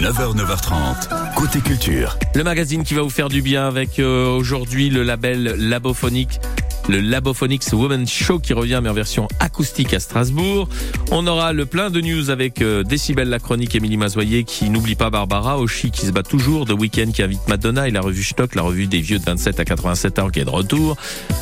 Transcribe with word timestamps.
9h, 0.00 0.34
9h30. 0.34 1.34
Côté 1.34 1.60
culture. 1.60 2.18
Le 2.34 2.42
magazine 2.42 2.84
qui 2.84 2.94
va 2.94 3.02
vous 3.02 3.10
faire 3.10 3.28
du 3.28 3.42
bien 3.42 3.68
avec 3.68 3.98
euh, 3.98 4.28
aujourd'hui 4.28 4.88
le 4.88 5.02
label 5.02 5.56
Labophonique 5.58 6.40
le 6.90 7.00
Labophonics 7.00 7.72
Women 7.72 8.08
Show 8.08 8.40
qui 8.40 8.52
revient 8.52 8.80
mais 8.82 8.88
en 8.88 8.92
version 8.92 9.28
acoustique 9.38 9.94
à 9.94 10.00
Strasbourg. 10.00 10.68
On 11.12 11.24
aura 11.28 11.52
le 11.52 11.64
plein 11.64 11.88
de 11.88 12.00
news 12.00 12.30
avec 12.30 12.62
euh, 12.62 12.82
Décibel 12.82 13.28
la 13.28 13.38
chronique 13.38 13.76
Émilie 13.76 13.96
Mazoyer 13.96 14.42
qui 14.42 14.70
n'oublie 14.70 14.96
pas 14.96 15.08
Barbara, 15.08 15.60
Oshi 15.60 15.92
qui 15.92 16.06
se 16.06 16.10
bat 16.10 16.24
toujours, 16.24 16.66
The 16.66 16.72
Weeknd 16.72 17.12
qui 17.12 17.22
invite 17.22 17.46
Madonna 17.46 17.86
et 17.86 17.92
la 17.92 18.00
revue 18.00 18.24
Stock, 18.24 18.56
la 18.56 18.62
revue 18.62 18.88
des 18.88 19.00
vieux 19.00 19.20
de 19.20 19.24
27 19.24 19.60
à 19.60 19.64
87 19.64 20.18
ans 20.18 20.30
qui 20.30 20.40
est 20.40 20.44
de 20.44 20.50
retour 20.50 20.96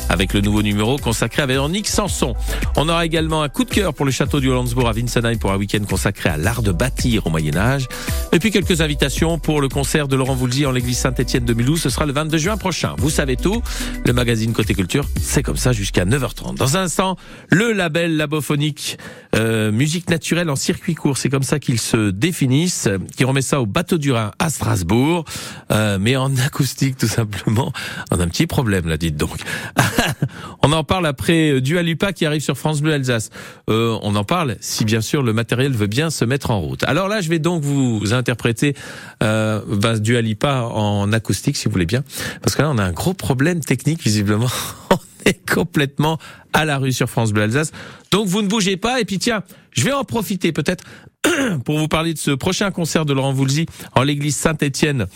avec 0.09 0.33
le 0.33 0.41
nouveau 0.41 0.61
numéro 0.61 0.97
consacré 0.97 1.41
à 1.41 1.45
Véronique 1.47 1.87
Sanson. 1.87 2.35
On 2.75 2.87
aura 2.87 3.05
également 3.05 3.41
un 3.41 3.49
coup 3.49 3.63
de 3.63 3.71
cœur 3.71 3.95
pour 3.95 4.05
le 4.05 4.11
château 4.11 4.39
du 4.39 4.49
Hollandsbourg 4.49 4.87
à 4.87 4.91
Winsenheim 4.91 5.37
pour 5.37 5.51
un 5.51 5.57
week-end 5.57 5.83
consacré 5.89 6.29
à 6.29 6.37
l'art 6.37 6.61
de 6.61 6.71
bâtir 6.71 7.25
au 7.25 7.31
Moyen 7.31 7.57
Âge. 7.57 7.87
Et 8.33 8.39
puis 8.39 8.51
quelques 8.51 8.81
invitations 8.81 9.39
pour 9.39 9.61
le 9.61 9.67
concert 9.67 10.07
de 10.07 10.15
Laurent 10.15 10.35
Voulzy 10.35 10.67
en 10.67 10.71
l'église 10.71 10.99
Saint-Étienne 10.99 11.45
de 11.45 11.53
Mulhouse. 11.55 11.81
Ce 11.81 11.89
sera 11.89 12.05
le 12.05 12.13
22 12.13 12.37
juin 12.37 12.57
prochain. 12.57 12.93
Vous 12.99 13.09
savez 13.09 13.35
tout. 13.35 13.63
Le 14.05 14.13
magazine 14.13 14.53
Côté 14.53 14.75
Culture, 14.75 15.05
c'est 15.19 15.38
comme 15.43 15.57
ça 15.57 15.71
jusqu'à 15.71 16.05
9h30. 16.05 16.55
Dans 16.55 16.77
un 16.77 16.83
instant, 16.83 17.17
le 17.49 17.71
label 17.71 18.17
labophonique 18.17 18.97
euh, 19.35 19.71
musique 19.71 20.09
naturelle 20.09 20.49
en 20.49 20.55
circuit 20.55 20.95
court, 20.95 21.17
c'est 21.17 21.29
comme 21.29 21.43
ça 21.43 21.59
qu'ils 21.59 21.79
se 21.79 22.09
définissent, 22.09 22.89
qui 23.15 23.23
remet 23.23 23.41
ça 23.41 23.61
au 23.61 23.65
bateau 23.65 23.97
du 23.97 24.11
Rhin 24.11 24.31
à 24.39 24.49
Strasbourg, 24.49 25.25
euh, 25.71 25.97
mais 25.99 26.15
en 26.15 26.35
acoustique 26.37 26.97
tout 26.97 27.07
simplement. 27.07 27.71
On 28.11 28.19
a 28.19 28.23
un 28.23 28.27
petit 28.27 28.47
problème 28.47 28.87
là, 28.87 28.97
dites 28.97 29.17
donc. 29.17 29.37
on 30.63 30.71
en 30.71 30.83
parle 30.83 31.05
après 31.05 31.61
Dualupa 31.61 32.13
qui 32.13 32.25
arrive 32.25 32.41
sur 32.41 32.57
France 32.57 32.81
Bleu 32.81 32.93
Alsace. 32.93 33.29
Euh, 33.69 33.97
on 34.01 34.15
en 34.15 34.23
parle 34.23 34.55
si 34.59 34.85
bien 34.85 35.01
sûr 35.01 35.23
le 35.23 35.33
matériel 35.33 35.73
veut 35.73 35.87
bien 35.87 36.09
se 36.09 36.25
mettre 36.25 36.51
en 36.51 36.59
route. 36.59 36.83
Alors 36.83 37.07
là, 37.07 37.21
je 37.21 37.29
vais 37.29 37.39
donc 37.39 37.63
vous 37.63 38.13
interpréter 38.13 38.75
euh, 39.23 39.61
Dualipa 39.97 40.63
en 40.63 41.11
acoustique 41.13 41.57
si 41.57 41.65
vous 41.65 41.71
voulez 41.71 41.85
bien, 41.85 42.03
parce 42.41 42.55
que 42.55 42.61
là 42.61 42.69
on 42.69 42.77
a 42.77 42.83
un 42.83 42.91
gros 42.91 43.13
problème 43.13 43.59
technique 43.59 44.03
visiblement. 44.03 44.49
complètement 45.51 46.17
à 46.53 46.65
la 46.65 46.77
rue 46.77 46.91
sur 46.91 47.09
France 47.09 47.31
Bleu 47.31 47.43
Alsace. 47.43 47.71
Donc 48.11 48.27
vous 48.27 48.41
ne 48.41 48.47
bougez 48.47 48.77
pas 48.77 48.99
et 48.99 49.05
puis 49.05 49.19
tiens, 49.19 49.43
je 49.71 49.83
vais 49.83 49.91
en 49.91 50.03
profiter 50.03 50.51
peut-être 50.51 50.83
pour 51.65 51.77
vous 51.77 51.87
parler 51.87 52.13
de 52.13 52.17
ce 52.17 52.31
prochain 52.31 52.71
concert 52.71 53.05
de 53.05 53.13
Laurent 53.13 53.33
Voulzy 53.33 53.65
en 53.93 54.03
l'église 54.03 54.35
Saint-Étienne 54.35 55.07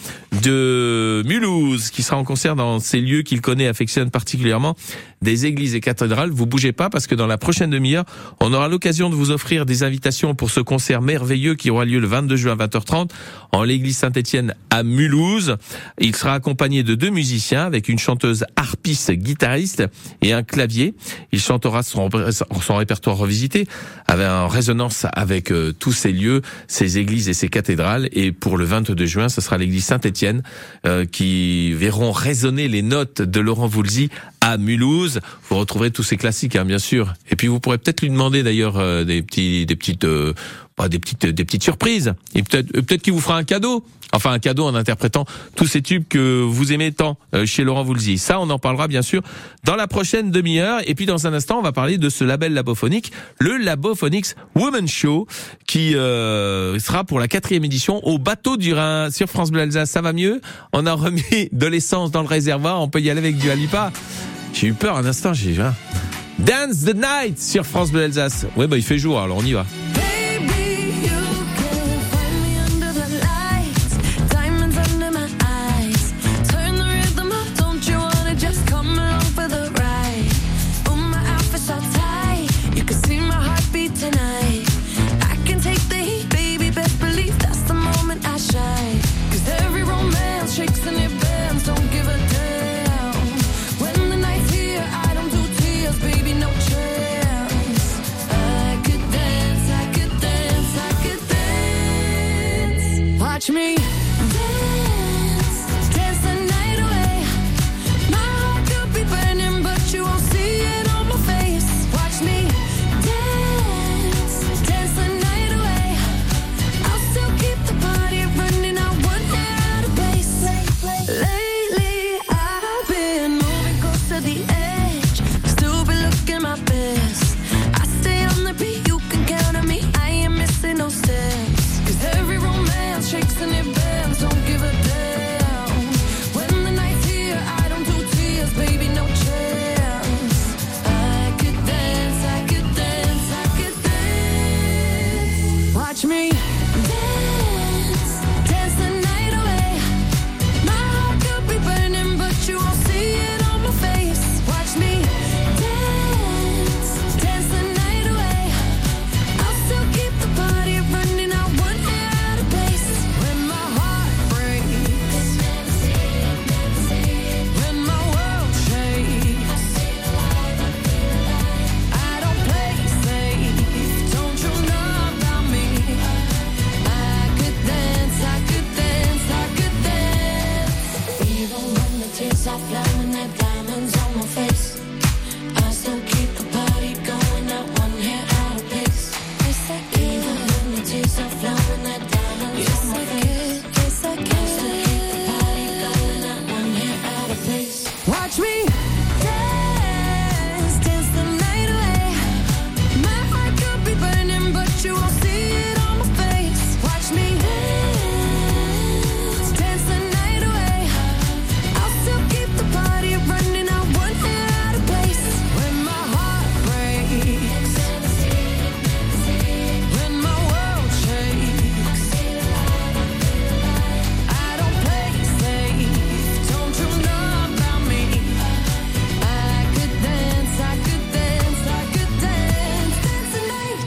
de 0.42 1.24
Mulhouse, 1.26 1.90
qui 1.92 2.04
sera 2.04 2.18
en 2.18 2.24
concert 2.24 2.56
dans 2.56 2.80
ces 2.80 3.00
lieux 3.00 3.22
qu'il 3.22 3.42
connaît 3.42 3.66
et 3.66 3.68
affectionne 3.68 4.12
particulièrement, 4.12 4.76
des 5.24 5.46
églises 5.46 5.74
et 5.74 5.80
cathédrales. 5.80 6.30
Vous 6.30 6.46
bougez 6.46 6.72
pas 6.72 6.90
parce 6.90 7.08
que 7.08 7.16
dans 7.16 7.28
la 7.28 7.38
prochaine 7.38 7.70
demi-heure, 7.70 8.06
on 8.40 8.54
aura 8.54 8.68
l'occasion 8.68 9.10
de 9.10 9.16
vous 9.16 9.32
offrir 9.32 9.66
des 9.66 9.84
invitations 9.84 10.36
pour 10.36 10.52
ce 10.52 10.60
concert 10.60 11.02
merveilleux 11.02 11.56
qui 11.56 11.70
aura 11.70 11.86
lieu 11.86 12.00
le 12.00 12.08
22 12.08 12.36
juin 12.36 12.58
à 12.60 12.68
20h30 12.68 13.10
en 13.52 13.64
l'église 13.64 13.98
Saint-Étienne 13.98 14.54
à 14.70 14.84
Mulhouse. 14.84 15.58
Il 16.00 16.16
sera 16.16 16.34
accompagné 16.34 16.84
de 16.84 16.96
deux 16.96 17.10
musiciens 17.10 17.66
avec 17.66 17.90
une 17.90 18.00
chanteuse 18.00 18.46
harpiste 18.56 19.12
guitariste 19.12 19.84
et 20.22 20.34
un 20.34 20.44
clavier. 20.44 20.94
Il 21.32 21.40
chantera 21.40 21.84
son, 21.84 22.10
son 22.32 22.76
répertoire 22.76 23.18
revisité 23.18 23.68
avec 24.08 24.28
en 24.28 24.48
résonance 24.48 25.06
avec 25.14 25.52
euh, 25.52 25.74
tous 25.78 25.92
ces 25.92 26.12
lieux, 26.12 26.42
ces 26.68 26.98
églises 26.98 27.30
et 27.30 27.34
ces 27.34 27.48
cathédrales. 27.48 28.10
Et 28.12 28.32
pour 28.32 28.58
le 28.58 28.66
22 28.66 29.06
juin, 29.06 29.30
ce 29.30 29.42
sera 29.42 29.58
l'église 29.58 29.86
Saint-Étienne 29.86 30.44
euh, 30.86 31.06
qui 31.06 31.74
verront 31.74 32.12
résonner 32.12 32.68
les 32.68 32.82
notes 32.82 33.22
de 33.22 33.40
Laurent 33.40 33.68
Voulzy 33.68 34.10
à 34.44 34.58
Mulhouse. 34.58 35.22
Vous 35.50 35.56
retrouverez 35.56 35.90
tous 35.90 36.04
ces 36.04 36.18
classiques, 36.18 36.58
hein, 36.58 36.66
bien 36.66 36.78
sûr. 36.78 37.14
Et 37.32 37.38
puis 37.38 37.48
vous 37.48 37.62
pourrez 37.62 37.78
peut-être 37.78 38.02
lui 38.02 38.10
demander 38.10 38.44
d'ailleurs 38.44 38.78
euh, 38.78 39.06
des 39.06 39.22
petits, 39.22 39.66
des 39.66 39.78
petites, 39.78 40.04
euh, 40.04 40.34
des 40.90 41.00
petites, 41.00 41.26
des 41.26 41.46
petites 41.46 41.64
surprises. 41.64 42.14
Et 42.36 42.44
peut-être, 42.44 42.74
peut-être 42.74 43.02
qu'il 43.02 43.14
vous 43.14 43.22
fera 43.22 43.38
un 43.38 43.46
cadeau. 43.46 43.86
Enfin, 44.16 44.32
un 44.32 44.40
cadeau 44.40 44.66
en 44.66 44.76
interprétant 44.76 45.26
tous 45.56 45.66
ces 45.66 45.82
tubes 45.82 46.04
que 46.08 46.44
vous 46.44 46.72
aimez 46.72 46.92
tant 46.92 47.18
euh, 47.34 47.48
chez 47.48 47.64
Laurent 47.64 47.84
Voulzy. 47.84 48.18
Ça, 48.18 48.40
on 48.40 48.50
en 48.50 48.60
parlera 48.60 48.88
bien 48.88 49.02
sûr 49.02 49.22
dans 49.64 49.76
la 49.76 49.88
prochaine 49.88 50.30
demi-heure. 50.30 50.82
Et 50.86 50.94
puis 50.94 51.06
dans 51.06 51.26
un 51.26 51.34
instant, 51.34 51.58
on 51.58 51.64
va 51.64 51.72
parler 51.72 51.98
de 51.98 52.10
ce 52.10 52.26
label 52.26 52.54
labophonique, 52.54 53.14
le 53.40 53.58
Labophonics 53.58 54.36
Woman 54.56 54.88
Show, 54.90 55.26
qui 55.66 55.94
sera 55.94 57.06
pour 57.06 57.20
la 57.20 57.28
quatrième 57.28 57.64
édition 57.64 58.06
au 58.06 58.20
bateau 58.20 58.58
du 58.58 58.74
Rhin 58.74 59.10
sur 59.10 59.30
France 59.30 59.52
Bleu 59.52 59.62
Alsace. 59.62 59.90
Ça 59.90 60.02
va 60.02 60.14
mieux? 60.14 60.42
On 60.74 60.86
a 60.86 60.94
remis 60.94 61.50
de 61.52 61.66
l'essence 61.66 62.12
dans 62.12 62.22
le 62.22 62.28
réservoir. 62.28 62.82
On 62.82 62.90
peut 62.90 63.02
y 63.02 63.10
aller 63.10 63.20
avec 63.20 63.38
du 63.38 63.50
Alipa. 63.50 63.92
J'ai 64.54 64.68
eu 64.68 64.74
peur 64.74 64.96
un 64.96 65.06
instant, 65.06 65.34
j'ai 65.34 65.60
hein. 65.60 65.74
Dance 66.40 66.86
the 66.86 66.96
Night 66.96 67.42
sur 67.42 67.66
France 67.66 67.92
Bleu 67.92 68.04
Alsace. 68.04 68.46
Ouais, 68.56 68.68
bah 68.68 68.78
il 68.78 68.84
fait 68.84 68.98
jour, 68.98 69.20
alors 69.20 69.38
on 69.38 69.44
y 69.44 69.54
va. 69.54 69.66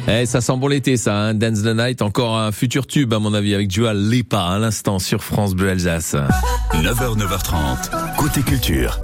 Eh, 0.08 0.24
ça 0.24 0.40
sent 0.40 0.56
bon 0.56 0.68
l'été, 0.68 0.96
ça. 0.96 1.16
Hein. 1.16 1.34
Dance 1.34 1.62
the 1.62 1.74
Night, 1.74 2.00
encore 2.00 2.36
un 2.36 2.52
futur 2.52 2.86
tube, 2.86 3.12
à 3.12 3.18
mon 3.18 3.34
avis, 3.34 3.54
avec 3.54 3.68
Dua 3.68 3.92
Lipa 3.92 4.40
à 4.40 4.58
l'instant 4.58 4.98
sur 5.00 5.24
France 5.24 5.54
Bleu 5.54 5.70
Alsace. 5.70 6.14
9h, 6.74 7.18
9h30, 7.18 8.16
côté 8.16 8.42
culture. 8.42 9.00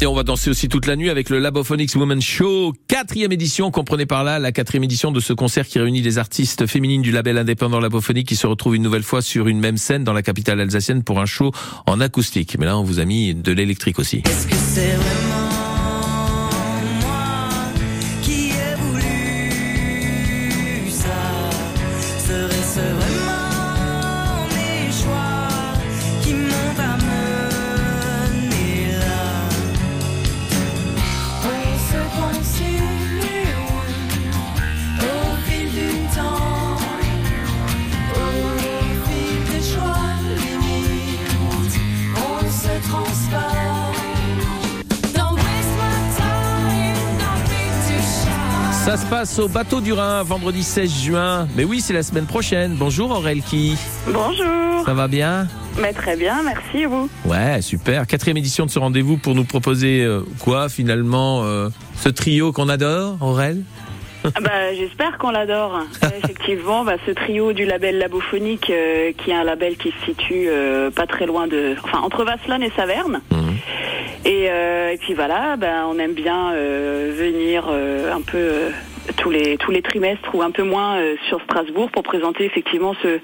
Et 0.00 0.06
on 0.06 0.14
va 0.14 0.22
danser 0.24 0.50
aussi 0.50 0.68
toute 0.68 0.86
la 0.86 0.96
nuit 0.96 1.08
avec 1.08 1.30
le 1.30 1.38
Labophonics 1.38 1.94
Women 1.94 2.20
Show, 2.20 2.74
quatrième 2.86 3.32
édition. 3.32 3.70
Comprenez 3.70 4.04
par 4.04 4.24
là 4.24 4.38
la 4.38 4.52
quatrième 4.52 4.84
édition 4.84 5.10
de 5.10 5.20
ce 5.20 5.32
concert 5.32 5.66
qui 5.66 5.78
réunit 5.78 6.02
les 6.02 6.18
artistes 6.18 6.66
féminines 6.66 7.00
du 7.00 7.12
label 7.12 7.38
indépendant 7.38 7.80
Labophonique 7.80 8.28
qui 8.28 8.36
se 8.36 8.46
retrouvent 8.46 8.76
une 8.76 8.82
nouvelle 8.82 9.02
fois 9.02 9.22
sur 9.22 9.48
une 9.48 9.58
même 9.58 9.78
scène 9.78 10.04
dans 10.04 10.12
la 10.12 10.22
capitale 10.22 10.60
alsacienne 10.60 11.02
pour 11.02 11.18
un 11.18 11.26
show 11.26 11.50
en 11.86 12.00
acoustique. 12.00 12.56
Mais 12.58 12.66
là, 12.66 12.76
on 12.76 12.82
vous 12.82 13.00
a 13.00 13.06
mis 13.06 13.34
de 13.34 13.52
l'électrique 13.52 13.98
aussi. 13.98 14.18
Est-ce 14.18 14.46
que 14.46 14.54
c'est 14.54 14.96
vraiment 14.96 15.45
au 49.38 49.48
bateau 49.48 49.80
du 49.80 49.92
Rhin, 49.92 50.22
vendredi 50.22 50.62
16 50.62 51.02
juin. 51.04 51.48
Mais 51.56 51.64
oui, 51.64 51.80
c'est 51.80 51.92
la 51.92 52.02
semaine 52.02 52.26
prochaine. 52.26 52.74
Bonjour 52.78 53.10
Aurelki. 53.10 53.76
Bonjour, 54.06 54.84
Ça 54.84 54.94
va 54.94 55.08
bien? 55.08 55.48
Mais 55.80 55.92
très 55.92 56.16
bien, 56.16 56.42
merci 56.44 56.78
et 56.84 56.86
vous? 56.86 57.08
Ouais, 57.24 57.60
super. 57.60 58.06
Quatrième 58.06 58.36
édition 58.36 58.66
de 58.66 58.70
ce 58.70 58.78
rendez-vous 58.78 59.16
pour 59.16 59.34
nous 59.34 59.44
proposer 59.44 60.02
euh, 60.02 60.20
quoi 60.38 60.68
finalement 60.68 61.42
euh, 61.44 61.68
Ce 61.96 62.08
trio 62.08 62.52
qu'on 62.52 62.68
adore, 62.68 63.16
Aurel? 63.20 63.62
Ah 64.24 64.40
bah, 64.40 64.74
J'espère 64.74 65.18
qu'on 65.18 65.30
l'adore. 65.30 65.80
Effectivement, 66.24 66.84
bah, 66.84 66.94
ce 67.04 67.10
trio 67.10 67.52
du 67.52 67.64
label 67.64 67.98
Labophonique, 67.98 68.70
euh, 68.70 69.12
qui 69.12 69.30
est 69.32 69.34
un 69.34 69.44
label 69.44 69.76
qui 69.76 69.90
se 69.90 70.04
situe 70.06 70.46
euh, 70.48 70.90
pas 70.90 71.06
très 71.06 71.26
loin 71.26 71.46
de, 71.46 71.74
enfin 71.84 71.98
entre 71.98 72.24
Vasselonne 72.24 72.62
et 72.62 72.72
Saverne. 72.76 73.20
Mhm. 73.30 73.56
Et, 74.24 74.46
euh, 74.50 74.92
et 74.92 74.96
puis 74.98 75.14
voilà, 75.14 75.56
bah, 75.56 75.86
on 75.88 75.98
aime 75.98 76.14
bien 76.14 76.52
venir 76.52 77.68
un 77.68 78.20
peu 78.22 78.50
tous 79.26 79.32
les 79.32 79.56
tous 79.56 79.72
les 79.72 79.82
trimestres 79.82 80.32
ou 80.34 80.42
un 80.42 80.52
peu 80.52 80.62
moins 80.62 80.98
euh, 80.98 81.16
sur 81.28 81.40
Strasbourg 81.42 81.90
pour 81.90 82.04
présenter 82.04 82.44
effectivement 82.44 82.94
ce, 83.02 83.18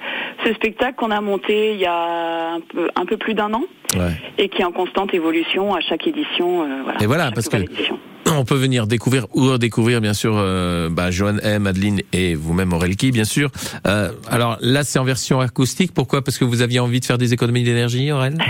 ce 0.44 0.52
spectacle 0.54 0.96
qu'on 0.96 1.12
a 1.12 1.20
monté 1.20 1.74
il 1.74 1.78
y 1.78 1.86
a 1.86 2.54
un 2.54 2.60
peu 2.60 2.88
un 2.96 3.04
peu 3.06 3.16
plus 3.16 3.34
d'un 3.34 3.52
an 3.54 3.62
Ouais. 3.94 4.10
et 4.38 4.48
qui 4.48 4.62
est 4.62 4.64
en 4.64 4.72
constante 4.72 5.12
évolution 5.12 5.74
à 5.74 5.80
chaque 5.82 6.06
édition. 6.06 6.62
euh, 6.62 6.80
voilà, 6.82 7.02
Et 7.02 7.06
voilà, 7.06 7.30
parce 7.30 7.48
que- 7.48 7.58
édition. 7.58 7.98
On 8.34 8.44
peut 8.46 8.54
venir 8.56 8.86
découvrir 8.86 9.26
ou 9.34 9.42
redécouvrir 9.50 10.00
bien 10.00 10.14
sûr 10.14 10.32
euh, 10.36 10.88
bah, 10.90 11.10
Joanne 11.10 11.40
M, 11.44 11.66
Adeline 11.66 12.00
et 12.14 12.34
vous-même 12.34 12.72
Aurelki 12.72 13.10
bien 13.12 13.24
sûr. 13.24 13.50
Alors 13.84 14.56
là 14.60 14.82
c'est 14.84 14.98
en 14.98 15.04
version 15.04 15.38
acoustique. 15.40 15.92
Pourquoi? 15.94 16.22
Parce 16.24 16.38
que 16.38 16.44
vous 16.44 16.62
aviez 16.62 16.80
envie 16.80 16.98
de 17.00 17.04
faire 17.04 17.18
des 17.18 17.32
économies 17.34 17.62
d'énergie, 17.62 18.10
Aurel 18.10 18.38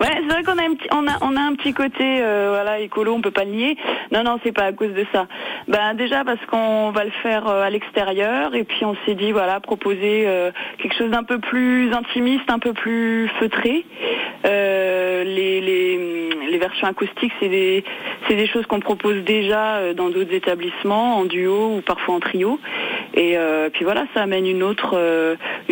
Ouais, 0.00 0.08
c'est 0.20 0.26
vrai 0.34 0.42
qu'on 0.42 0.58
a 0.58 0.64
un 0.64 0.74
petit, 0.74 0.81
on 0.92 1.36
a, 1.36 1.40
un 1.40 1.54
petit 1.54 1.72
côté, 1.72 2.20
euh, 2.22 2.48
voilà, 2.50 2.78
écolo, 2.80 3.14
on 3.14 3.20
peut 3.20 3.30
pas 3.30 3.44
le 3.44 3.52
nier. 3.52 3.76
Non, 4.10 4.22
non, 4.22 4.38
c'est 4.44 4.52
pas 4.52 4.64
à 4.64 4.72
cause 4.72 4.92
de 4.92 5.06
ça. 5.12 5.26
Ben 5.68 5.94
déjà 5.94 6.24
parce 6.24 6.44
qu'on 6.46 6.90
va 6.90 7.04
le 7.04 7.10
faire 7.22 7.46
euh, 7.48 7.62
à 7.62 7.70
l'extérieur 7.70 8.54
et 8.54 8.64
puis 8.64 8.84
on 8.84 8.96
s'est 9.06 9.14
dit, 9.14 9.32
voilà, 9.32 9.60
proposer 9.60 10.24
euh, 10.26 10.50
quelque 10.78 10.96
chose 10.96 11.10
d'un 11.10 11.24
peu 11.24 11.38
plus 11.38 11.92
intimiste, 11.92 12.48
un 12.48 12.58
peu 12.58 12.72
plus 12.72 13.28
feutré. 13.38 13.84
Euh, 14.44 15.24
les, 15.24 15.60
les, 15.60 16.58
versions 16.58 16.86
acoustiques, 16.86 17.32
c'est 17.40 17.48
des, 17.48 17.82
c'est 18.28 18.36
des 18.36 18.46
choses 18.46 18.66
qu'on 18.66 18.78
propose 18.78 19.24
déjà 19.24 19.92
dans 19.94 20.10
d'autres 20.10 20.32
établissements, 20.32 21.18
en 21.18 21.24
duo 21.24 21.76
ou 21.76 21.80
parfois 21.80 22.14
en 22.14 22.20
trio. 22.20 22.60
Et 23.14 23.36
puis 23.72 23.84
voilà, 23.84 24.04
ça 24.14 24.22
amène 24.22 24.46
une 24.46 24.62
autre, 24.62 24.96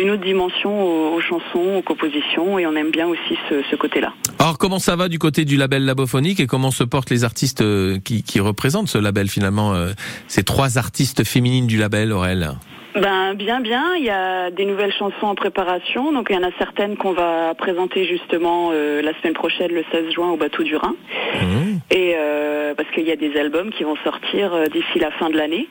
une 0.01 0.11
autre 0.11 0.23
dimension 0.23 1.13
aux, 1.13 1.21
chansons, 1.21 1.77
aux 1.77 1.81
compositions, 1.81 2.57
et 2.59 2.65
on 2.65 2.75
aime 2.75 2.91
bien 2.91 3.07
aussi 3.07 3.37
ce, 3.49 3.75
côté-là. 3.75 4.13
Alors 4.39 4.57
comment 4.57 4.79
ça 4.79 4.95
va 4.95 5.07
du 5.07 5.19
côté 5.19 5.45
du 5.45 5.57
label 5.57 5.85
Labophonique 5.85 6.39
et 6.39 6.47
comment 6.47 6.71
se 6.71 6.83
portent 6.83 7.09
les 7.09 7.23
artistes 7.23 7.61
euh, 7.61 7.99
qui, 7.99 8.39
représentent 8.39 8.89
ce 8.89 8.97
label 8.97 9.29
finalement 9.29 9.73
euh, 9.73 9.91
Ces 10.27 10.43
trois 10.43 10.77
artistes 10.77 11.23
féminines 11.23 11.67
du 11.67 11.77
label, 11.77 12.11
Aurel? 12.11 12.51
Ben 12.95 13.35
bien, 13.35 13.61
bien. 13.61 13.95
Il 13.95 14.03
y 14.03 14.09
a 14.09 14.51
des 14.51 14.65
nouvelles 14.65 14.91
chansons 14.91 15.27
en 15.27 15.35
préparation, 15.35 16.11
donc 16.11 16.27
il 16.29 16.35
y 16.35 16.39
en 16.39 16.43
a 16.43 16.51
certaines 16.57 16.97
qu'on 16.97 17.13
va 17.13 17.53
présenter 17.55 18.05
justement 18.05 18.71
euh, 18.73 19.01
la 19.01 19.13
semaine 19.19 19.33
prochaine, 19.33 19.71
le 19.71 19.83
16 19.91 20.11
juin, 20.11 20.29
au 20.29 20.37
bateau 20.37 20.63
du 20.63 20.75
Rhin. 20.75 20.95
Mhm. 21.41 21.79
Et 21.89 22.13
euh, 22.17 22.73
parce 22.75 22.89
qu'il 22.91 23.07
y 23.07 23.11
a 23.11 23.15
des 23.15 23.37
albums 23.39 23.69
qui 23.71 23.83
vont 23.83 23.95
sortir 24.03 24.53
euh, 24.53 24.65
d'ici 24.65 24.99
la 24.99 25.11
fin 25.11 25.29
de 25.29 25.37
l'année. 25.37 25.67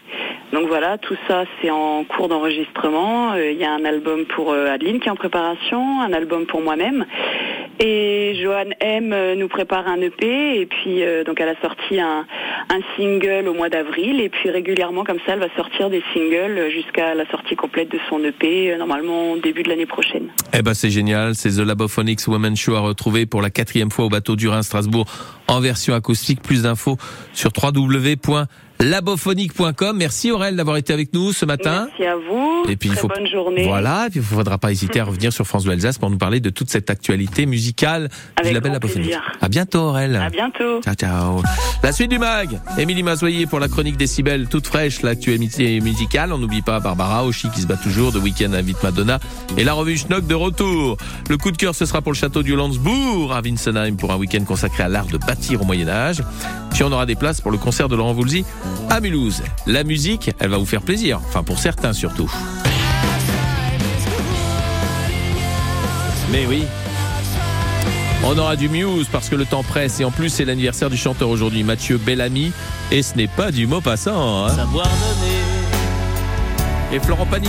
Donc 0.53 0.67
voilà, 0.67 0.99
tout 0.99 1.17
ça 1.29 1.45
c'est 1.61 1.71
en 1.71 2.05
cours 2.05 2.29
d'enregistrement. 2.29 3.33
Euh, 3.33 3.53
Il 3.53 3.59
y 3.59 3.65
a 3.65 3.73
un 3.73 3.85
album 3.85 4.25
pour 4.25 4.53
euh, 4.53 4.73
Adeline 4.73 4.99
qui 4.99 5.09
est 5.09 5.13
en 5.13 5.17
préparation, 5.17 6.01
un 6.01 6.13
album 6.13 6.47
pour 6.47 6.63
moi-même. 6.63 7.05
Et 7.79 8.35
Joanne 8.43 8.75
M 8.81 9.15
nous 9.37 9.49
prépare 9.49 9.89
un 9.89 10.01
EP 10.03 10.61
et 10.61 10.67
puis 10.67 11.03
euh, 11.03 11.25
donc 11.25 11.41
elle 11.41 11.49
a 11.49 11.61
sorti 11.63 11.99
un, 11.99 12.27
un 12.69 12.81
single 12.97 13.49
au 13.49 13.55
mois 13.55 13.69
d'avril 13.69 14.21
et 14.21 14.29
puis 14.29 14.51
régulièrement 14.51 15.05
comme 15.05 15.19
ça 15.27 15.33
elle 15.33 15.41
va 15.41 15.49
sortir 15.57 15.91
des 15.91 16.03
singles 16.13 16.71
jusqu'à 16.71 17.15
la 17.15 17.29
sortie 17.31 17.57
complète 17.57 17.91
de 17.91 17.99
son 18.09 18.23
EP 18.25 18.73
euh, 18.73 18.79
normalement 18.79 19.37
début 19.37 19.63
de 19.63 19.69
l'année 19.69 19.87
prochaine. 19.87 20.29
Eh 20.53 20.63
ben 20.63 20.75
c'est 20.75 20.91
génial, 20.91 21.35
c'est 21.35 21.51
The 21.51 21.67
Labophonics 21.67 22.27
Women 22.27 22.57
Show 22.57 22.75
à 22.75 22.81
retrouver 22.81 23.27
pour 23.27 23.43
la 23.43 23.51
quatrième 23.51 23.91
fois 23.91 24.05
au 24.05 24.09
bateau 24.09 24.37
du 24.37 24.49
Rhin 24.49 24.63
Strasbourg 24.63 25.07
en 25.49 25.61
version 25.61 25.95
acoustique. 25.95 26.43
Plus 26.43 26.63
d'infos 26.63 26.97
sur 27.33 27.53
www.labophonique.com. 28.81 29.97
Merci 29.97 30.31
Aurel 30.31 30.57
d'avoir 30.57 30.77
été 30.77 30.93
avec 30.93 31.13
nous 31.13 31.33
ce 31.33 31.45
matin. 31.45 31.87
Merci 31.91 32.07
à 32.07 32.17
vous. 32.17 32.65
Et 32.69 32.77
puis, 32.77 32.89
il 32.89 32.95
faut- 32.97 33.09
bonne 33.09 33.27
journée. 33.27 33.65
Voilà, 33.67 34.07
et 34.07 34.11
puis 34.11 34.21
il 34.21 34.23
ne 34.23 34.27
faudra 34.37 34.59
pas 34.59 34.71
hésiter 34.73 35.01
à 35.01 35.05
revenir 35.05 35.33
sur 35.33 35.47
France 35.47 35.67
Alsace 35.69 35.99
pour 35.99 36.11
nous 36.11 36.19
parler 36.19 36.41
de 36.41 36.51
toute 36.51 36.71
cette 36.71 36.91
actualité 36.91 37.47
musicale 37.47 38.09
du 38.43 38.51
label 38.53 38.73
Labophonique. 38.73 39.09
plaisir. 39.09 39.23
À 39.41 39.49
bientôt 39.49 39.79
Aurel. 39.81 40.17
À 40.17 40.31
bientôt. 40.31 40.81
Ciao, 40.83 40.95
ciao. 40.95 41.43
La 41.83 41.93
suite 41.93 42.11
du 42.11 42.19
mag. 42.19 42.59
Émilie 42.79 43.03
Mazoyer 43.03 43.47
pour 43.47 43.61
la 43.61 43.69
chronique 43.69 43.97
décibel 43.97 44.49
toute 44.49 44.67
fraîche, 44.67 45.03
l'actualité 45.03 45.81
musicale. 45.81 46.33
On 46.33 46.39
n'oublie 46.39 46.63
pas 46.63 46.81
Barbara 46.81 47.25
Oshi 47.27 47.49
qui 47.51 47.61
se 47.63 47.67
bat 47.67 47.77
toujours. 47.77 48.13
De 48.13 48.19
Week-end 48.19 48.53
invite 48.53 48.83
Madonna. 48.83 49.19
Et 49.57 49.65
la 49.65 49.73
revue 49.75 49.97
Schnock 49.97 50.27
de 50.27 50.35
retour. 50.35 50.97
Le 51.29 51.37
coup 51.37 51.51
de 51.51 51.57
cœur, 51.57 51.75
ce 51.75 51.85
sera 51.87 52.01
pour 52.03 52.13
le 52.13 52.17
château 52.17 52.43
du 52.43 52.55
Landsbourg 52.57 53.33
à 53.35 53.41
Winsenheim 53.41 53.97
pour 53.97 54.11
un 54.13 54.17
week-end 54.17 54.45
consacré 54.45 54.83
à 54.85 54.89
l'art 54.89 55.07
de 55.07 55.19
bâtir 55.19 55.63
au 55.63 55.65
Moyen-Âge. 55.65 56.23
Puis 56.73 56.83
on 56.85 56.93
aura 56.93 57.07
des 57.07 57.17
places 57.17 57.41
pour 57.41 57.51
le 57.51 57.59
concert 57.59 57.89
de 57.89 57.97
Laurent 57.97 58.13
Voulzy 58.13 58.45
à 58.89 59.01
Mulhouse. 59.01 59.43
La 59.67 59.85
musique, 59.85 60.31
elle 60.39 60.51
va 60.51 60.59
vous 60.59 60.67
faire 60.67 60.83
plaisir. 60.83 61.21
Enfin, 61.29 61.43
pour 61.43 61.59
certains 61.59 61.93
surtout. 61.93 62.31
Mais 66.31 66.47
oui. 66.47 66.65
On 68.23 68.37
aura 68.39 68.55
du 68.55 68.69
Muse 68.69 69.07
parce 69.11 69.29
que 69.31 69.35
le 69.35 69.47
temps 69.47 69.63
presse 69.63 69.99
et 70.01 70.05
en 70.05 70.11
plus 70.11 70.29
c'est 70.29 70.45
l'anniversaire 70.45 70.91
du 70.91 70.97
chanteur 70.99 71.31
aujourd'hui, 71.31 71.63
Mathieu 71.65 71.97
Bellamy, 71.97 72.53
et 72.91 73.03
ce 73.03 73.17
n'est 73.17 73.27
pas 73.29 73.51
du 73.51 73.67
mot 73.67 73.81
passant. 73.81 74.47
hein. 74.47 74.51
Et 76.93 76.99
Florent 76.99 77.27
Pagny. 77.27 77.49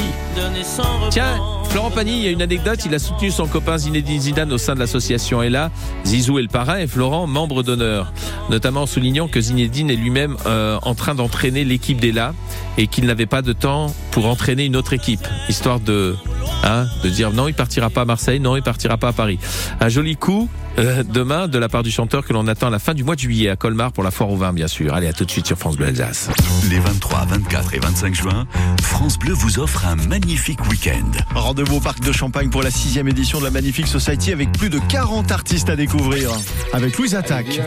Tiens, 1.10 1.40
Florent 1.70 1.90
Pagny, 1.90 2.18
il 2.18 2.24
y 2.24 2.28
a 2.28 2.32
une 2.32 2.44
anecdote, 2.44 2.86
il 2.86 2.94
a 2.94 3.00
soutenu 3.00 3.32
son 3.32 3.48
copain 3.48 3.78
Zinedine 3.78 4.22
Zidane 4.22 4.54
au 4.54 4.60
sein 4.60 4.76
de 4.76 4.80
l'association 4.80 5.42
Ella. 5.42 5.72
Zizou 6.06 6.38
est 6.38 6.44
le 6.44 6.48
parrain 6.48 6.78
et 6.78 6.86
Florent 6.86 7.26
membre 7.26 7.64
d'honneur. 7.64 8.14
Notamment 8.52 8.84
en 8.84 8.86
soulignant 8.86 9.28
que 9.28 9.42
Zinedine 9.42 9.90
est 9.90 9.96
lui-même 9.96 10.38
euh, 10.46 10.78
en 10.84 10.94
train 10.94 11.16
d'entraîner 11.16 11.64
l'équipe 11.64 12.00
d'Ella 12.00 12.34
et 12.78 12.86
qu'il 12.86 13.06
n'avait 13.06 13.26
pas 13.26 13.42
de 13.42 13.54
temps 13.54 13.94
pour 14.12 14.28
entraîner 14.28 14.66
une 14.66 14.76
autre 14.76 14.94
équipe, 14.94 15.28
histoire 15.50 15.80
de, 15.80 16.16
hein, 16.64 16.86
de 17.04 17.10
dire 17.10 17.32
non, 17.32 17.48
il 17.48 17.56
partira 17.56 17.90
pas 17.90 18.02
à 18.02 18.06
Marseille, 18.06 18.40
non, 18.40 18.56
il 18.56 18.62
partira 18.62 18.98
pas 18.98 19.08
à 19.08 19.14
Paris. 19.14 19.40
Un 19.80 19.90
joli 19.90 20.18
coup 20.18 20.50
euh, 20.82 21.04
demain 21.04 21.48
de 21.48 21.58
la 21.58 21.70
part 21.70 21.84
du 21.84 21.92
chanteur 21.92 22.26
que 22.26 22.34
l'on 22.34 22.48
attend 22.48 22.68
à 22.68 22.70
la 22.70 22.80
fin 22.80 22.94
du 22.94 23.04
mois 23.04 23.16
de 23.16 23.20
juillet 23.20 23.50
à 23.50 23.56
Colmar 23.56 23.92
pour 23.92 24.04
la 24.04 24.12
foire 24.12 24.30
au 24.30 24.36
vin, 24.36 24.54
bien 24.54 24.68
sûr. 24.68 24.94
Allez, 24.94 25.08
à 25.08 25.14
tout 25.14 25.26
de 25.26 25.32
suite 25.32 25.48
sur 25.48 25.58
France 25.58 25.78
Bleu 25.78 25.88
Alsace. 25.88 26.30
Les 26.70 26.80
23, 26.80 27.26
24 27.26 27.74
et 27.74 27.80
25 27.80 28.16
juin, 28.16 28.48
France 28.82 29.18
Bleu 29.18 29.34
vous 29.34 29.60
offre 29.60 29.86
un 29.86 29.96
magnifique 29.96 30.68
week-end. 30.70 31.12
Rendez-vous 31.36 31.78
au 31.78 31.80
parc 31.80 32.02
de 32.02 32.12
Champagne 32.12 32.50
pour 32.50 32.64
la 32.64 32.72
sixième 32.72 33.08
édition 33.08 33.40
de 33.40 33.46
la 33.46 33.52
Magnifique 33.52 33.88
Society 33.88 34.32
avec 34.32 34.52
plus 34.52 34.70
de 34.70 34.80
40 34.90 35.32
artistes 35.32 35.70
à 35.70 35.76
découvrir. 35.76 36.32
Avec 36.74 36.98
Louise 36.98 37.16
Attaque, 37.16 37.62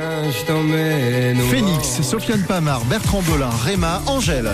Phoenix, 1.51 2.03
Sofiane 2.03 2.43
Pamar, 2.43 2.85
Bertrand 2.87 3.23
Belin, 3.23 3.51
Réma, 3.65 4.03
Angèle. 4.07 4.51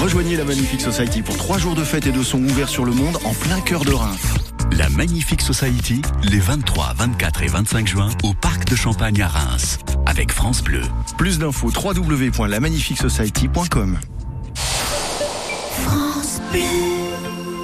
Rejoignez 0.00 0.36
la 0.36 0.44
Magnifique 0.44 0.80
Society 0.80 1.22
pour 1.22 1.36
trois 1.36 1.58
jours 1.58 1.74
de 1.74 1.84
fête 1.84 2.06
et 2.06 2.12
de 2.12 2.22
sons 2.22 2.42
ouverts 2.42 2.68
sur 2.68 2.84
le 2.84 2.92
monde 2.92 3.18
en 3.24 3.34
plein 3.34 3.60
cœur 3.60 3.84
de 3.84 3.92
Reims. 3.92 4.49
La 4.72 4.88
Magnifique 4.88 5.42
Society, 5.42 6.00
les 6.22 6.38
23, 6.38 6.94
24 6.96 7.42
et 7.42 7.48
25 7.48 7.86
juin 7.86 8.08
au 8.22 8.32
Parc 8.34 8.68
de 8.68 8.76
Champagne 8.76 9.20
à 9.20 9.28
Reims, 9.28 9.78
avec 10.06 10.32
France 10.32 10.62
Bleu. 10.62 10.80
Plus 11.18 11.38
d'infos, 11.38 11.70
www.lamagnifiquesociety.com 11.70 13.98
France 14.54 16.40
Bleu. 16.52 16.62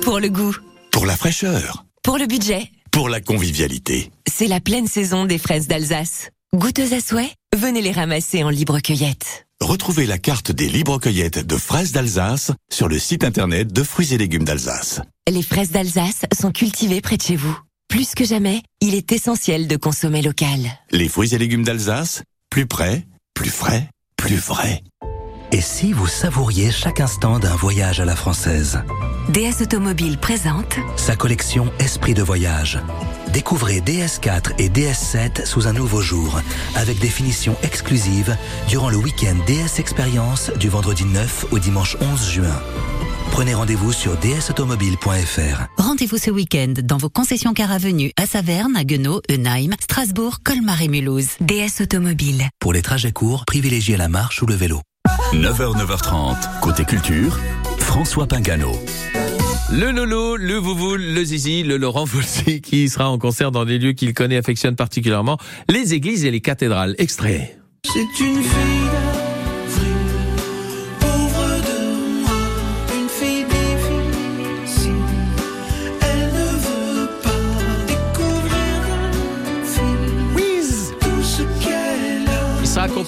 Pour 0.02 0.20
le 0.20 0.28
goût. 0.28 0.54
Pour 0.90 1.06
la 1.06 1.16
fraîcheur. 1.16 1.86
Pour 2.02 2.18
le 2.18 2.26
budget. 2.26 2.70
Pour 2.90 3.08
la 3.08 3.20
convivialité. 3.20 4.10
C'est 4.28 4.48
la 4.48 4.60
pleine 4.60 4.86
saison 4.86 5.24
des 5.26 5.38
fraises 5.38 5.68
d'Alsace. 5.68 6.30
Goûteuses 6.54 6.92
à 6.92 7.00
souhait, 7.00 7.30
venez 7.56 7.82
les 7.82 7.90
ramasser 7.90 8.44
en 8.44 8.50
libre 8.50 8.78
cueillette. 8.78 9.46
Retrouvez 9.60 10.06
la 10.06 10.16
carte 10.16 10.52
des 10.52 10.68
libres 10.68 10.98
cueillettes 10.98 11.44
de 11.44 11.56
fraises 11.56 11.92
d'Alsace 11.92 12.52
sur 12.72 12.88
le 12.88 12.98
site 12.98 13.24
internet 13.24 13.72
de 13.72 13.82
fruits 13.82 14.14
et 14.14 14.18
légumes 14.18 14.44
d'Alsace. 14.44 15.00
Les 15.30 15.42
fraises 15.42 15.70
d'Alsace 15.70 16.22
sont 16.38 16.52
cultivées 16.52 17.00
près 17.00 17.16
de 17.16 17.22
chez 17.22 17.36
vous. 17.36 17.58
Plus 17.88 18.14
que 18.14 18.24
jamais, 18.24 18.62
il 18.80 18.94
est 18.94 19.12
essentiel 19.12 19.66
de 19.66 19.76
consommer 19.76 20.22
local. 20.22 20.60
Les 20.92 21.08
fruits 21.08 21.34
et 21.34 21.38
légumes 21.38 21.64
d'Alsace, 21.64 22.22
plus 22.48 22.66
près, 22.66 23.06
plus 23.34 23.50
frais, 23.50 23.90
plus 24.16 24.36
vrai. 24.36 24.82
Et 25.56 25.62
si 25.62 25.94
vous 25.94 26.06
savouriez 26.06 26.70
chaque 26.70 27.00
instant 27.00 27.38
d'un 27.38 27.56
voyage 27.56 27.98
à 27.98 28.04
la 28.04 28.14
française 28.14 28.82
DS 29.30 29.62
Automobile 29.62 30.18
présente 30.18 30.76
Sa 30.96 31.16
collection 31.16 31.72
Esprit 31.78 32.12
de 32.12 32.22
voyage. 32.22 32.78
Découvrez 33.32 33.80
DS4 33.80 34.50
et 34.58 34.68
DS7 34.68 35.46
sous 35.46 35.66
un 35.66 35.72
nouveau 35.72 36.02
jour, 36.02 36.42
avec 36.74 36.98
des 36.98 37.08
finitions 37.08 37.56
exclusives 37.62 38.36
durant 38.68 38.90
le 38.90 38.98
week-end 38.98 39.34
DS 39.46 39.80
Experience 39.80 40.52
du 40.60 40.68
vendredi 40.68 41.06
9 41.06 41.46
au 41.50 41.58
dimanche 41.58 41.96
11 42.02 42.30
juin. 42.32 42.62
Prenez 43.30 43.54
rendez-vous 43.54 43.94
sur 43.94 44.18
dsautomobile.fr. 44.18 45.68
Rendez-vous 45.78 46.18
ce 46.18 46.30
week-end 46.30 46.74
dans 46.84 46.98
vos 46.98 47.08
concessions 47.08 47.54
car 47.54 47.72
avenue 47.72 48.12
à 48.18 48.26
Saverne, 48.26 48.76
à 48.76 48.84
Guenot, 48.84 49.22
Eunheim, 49.30 49.70
Strasbourg, 49.80 50.40
Colmar 50.44 50.82
et 50.82 50.88
Mulhouse. 50.88 51.30
DS 51.40 51.80
Automobile. 51.80 52.44
Pour 52.60 52.74
les 52.74 52.82
trajets 52.82 53.12
courts, 53.12 53.46
privilégiez 53.46 53.96
la 53.96 54.08
marche 54.08 54.42
ou 54.42 54.46
le 54.46 54.54
vélo. 54.54 54.82
9h, 55.32 55.76
9h30, 55.76 56.60
côté 56.60 56.84
culture, 56.84 57.38
François 57.78 58.26
Pingano. 58.26 58.72
Le 59.72 59.90
Lolo, 59.90 60.36
le 60.36 60.54
Vouvoul, 60.54 61.00
le 61.00 61.24
Zizi, 61.24 61.62
le 61.62 61.76
Laurent 61.76 62.04
Voulzy 62.04 62.60
qui 62.60 62.88
sera 62.88 63.08
en 63.08 63.18
concert 63.18 63.50
dans 63.50 63.64
des 63.64 63.78
lieux 63.78 63.92
qu'il 63.92 64.14
connaît, 64.14 64.36
affectionne 64.36 64.76
particulièrement, 64.76 65.38
les 65.68 65.94
églises 65.94 66.24
et 66.24 66.30
les 66.30 66.40
cathédrales. 66.40 66.94
Extrait. 66.98 67.58
C'est 67.84 68.00
une 68.00 68.42
fille 68.42 69.05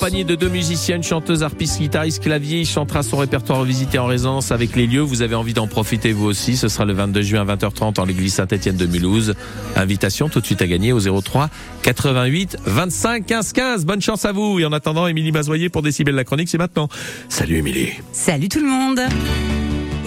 accompagné 0.08 0.24
de 0.24 0.36
deux 0.36 0.48
musiciennes, 0.48 1.02
chanteuses, 1.02 1.42
harpistes, 1.42 1.80
guitaristes, 1.80 2.22
clavier. 2.22 2.60
Il 2.60 2.66
chantera 2.66 3.02
son 3.02 3.18
répertoire 3.18 3.58
revisité 3.58 3.98
en 3.98 4.06
résonance 4.06 4.52
avec 4.52 4.74
les 4.74 4.86
lieux. 4.86 5.02
Vous 5.02 5.20
avez 5.20 5.34
envie 5.34 5.52
d'en 5.52 5.66
profiter 5.66 6.12
vous 6.12 6.24
aussi. 6.24 6.56
Ce 6.56 6.68
sera 6.68 6.86
le 6.86 6.94
22 6.94 7.20
juin 7.20 7.46
à 7.46 7.56
20h30 7.56 8.00
en 8.00 8.06
l'église 8.06 8.32
Saint-Étienne 8.34 8.76
de 8.76 8.86
Mulhouse. 8.86 9.34
Invitation 9.76 10.30
tout 10.30 10.40
de 10.40 10.46
suite 10.46 10.62
à 10.62 10.66
gagner 10.66 10.92
au 10.92 11.00
03 11.00 11.50
88 11.82 12.56
25 12.64 13.26
15 13.26 13.52
15. 13.52 13.84
Bonne 13.84 14.00
chance 14.00 14.24
à 14.24 14.32
vous. 14.32 14.58
Et 14.58 14.64
en 14.64 14.72
attendant, 14.72 15.06
Émilie 15.06 15.32
Mazoyer 15.32 15.68
pour 15.68 15.82
Décibel 15.82 16.14
la 16.14 16.24
chronique, 16.24 16.48
c'est 16.48 16.56
maintenant. 16.56 16.88
Salut 17.28 17.58
Émilie. 17.58 17.90
Salut 18.12 18.48
tout 18.48 18.60
le 18.60 18.66
monde 18.66 19.00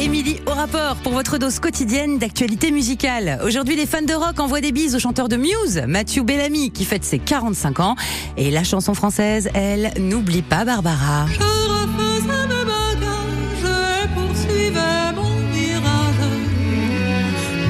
Émilie 0.02 0.38
au 0.48 0.52
rapport 0.52 0.96
pour 1.04 1.12
votre 1.14 1.38
dose 1.38 1.60
quotidienne 1.60 2.18
d'actualité 2.18 2.72
musicale. 2.72 3.40
Aujourd'hui, 3.46 3.76
les 3.76 3.86
fans 3.86 4.02
de 4.02 4.16
rock 4.16 4.40
envoient 4.40 4.60
des 4.60 4.72
bises 4.72 4.96
au 4.96 5.00
chanteur 5.00 5.30
de 5.30 5.36
Muse, 5.36 5.84
Mathieu 5.88 6.24
Bellamy, 6.24 6.72
qui 6.72 6.86
fête 6.86 7.04
ses 7.04 7.20
45 7.20 7.80
ans. 7.82 7.96
Et 8.36 8.50
la 8.50 8.64
chanson 8.64 8.96
française, 8.96 9.50
elle, 9.54 9.92
n'oublie 10.00 10.42
pas 10.42 10.66
Barbara. 10.66 11.28
Je 11.28 11.40
refaisais 11.40 12.48
mes 12.48 12.66
bagages 12.66 14.04
et 14.04 14.08
poursuivais 14.16 15.14
mon 15.16 15.38
virage. 15.54 16.16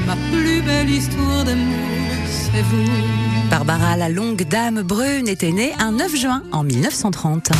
Ma 0.06 0.16
plus 0.32 0.62
belle 0.62 0.88
histoire 0.88 1.44
d'amour, 1.44 1.76
c'est 2.26 2.62
vous. 2.62 3.50
Barbara, 3.50 3.98
la 3.98 4.08
longue 4.08 4.44
dame 4.48 4.80
brune, 4.80 5.28
était 5.28 5.52
née 5.52 5.74
un 5.78 5.92
9 5.92 6.16
juin 6.16 6.42
en 6.50 6.64
1930. 6.64 7.50